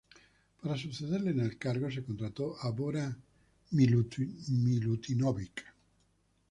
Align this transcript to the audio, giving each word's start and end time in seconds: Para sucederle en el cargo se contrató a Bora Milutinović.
Para 0.59 0.77
sucederle 0.79 1.29
en 1.29 1.41
el 1.41 1.59
cargo 1.59 1.91
se 1.91 2.03
contrató 2.03 2.55
a 2.59 2.71
Bora 2.71 3.15
Milutinović. 3.73 5.51